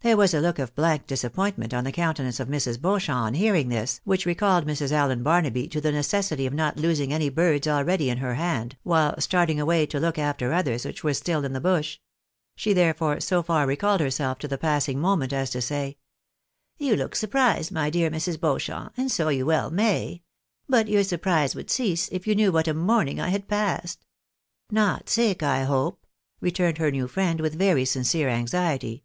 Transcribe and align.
There 0.00 0.16
was 0.16 0.32
a 0.32 0.40
look 0.40 0.58
of 0.58 0.74
blank 0.74 1.06
disappointment 1.06 1.74
on 1.74 1.84
the 1.84 1.92
countenance 1.92 2.40
of 2.40 2.48
Mrs. 2.48 2.78
Beaucliamp 2.80 3.14
on 3.18 3.34
hearing 3.34 3.68
this, 3.68 4.00
which 4.02 4.24
recalled 4.24 4.66
Mrs. 4.66 4.92
Allen 4.92 5.22
Barnaby 5.22 5.68
to 5.68 5.78
the 5.82 5.92
necessity 5.92 6.46
of 6.46 6.54
not 6.54 6.78
losing 6.78 7.12
any 7.12 7.28
birds 7.28 7.68
already 7.68 8.08
in 8.08 8.16
her 8.16 8.36
hand, 8.36 8.78
while 8.82 9.14
starting 9.20 9.60
away 9.60 9.84
to 9.84 10.00
look 10.00 10.18
after 10.18 10.54
others 10.54 10.86
which 10.86 11.04
were 11.04 11.12
still 11.12 11.44
in 11.44 11.52
the 11.52 11.60
bush; 11.60 11.98
she 12.56 12.72
therefore 12.72 13.20
so 13.20 13.42
far 13.42 13.66
recalled 13.66 14.00
herself 14.00 14.38
to 14.38 14.48
the 14.48 14.56
passing 14.56 14.98
moment 14.98 15.34
as 15.34 15.50
to 15.50 15.60
say 15.60 15.98
—"You 16.78 16.96
look 16.96 17.14
surprised, 17.14 17.70
my 17.70 17.90
dear 17.90 18.10
Mrs. 18.10 18.40
Beauchamp, 18.40 18.94
and 18.96 19.10
so 19.12 19.28
you 19.28 19.44
well 19.44 19.70
may! 19.70 20.22
But 20.66 20.88
your 20.88 21.04
surprise 21.04 21.54
would 21.54 21.68
cease 21.68 22.08
if 22.10 22.26
you 22.26 22.34
knew 22.34 22.52
what 22.52 22.68
a 22.68 22.72
morning 22.72 23.20
I 23.20 23.28
had 23.28 23.48
passed."" 23.48 24.06
Not 24.80 25.10
sick, 25.10 25.42
I 25.42 25.64
hope?" 25.64 26.06
returned 26.40 26.78
her 26.78 26.90
new 26.90 27.06
friend, 27.06 27.38
with 27.42 27.52
very 27.58 27.84
sincere 27.84 28.30
anxiety. 28.30 29.04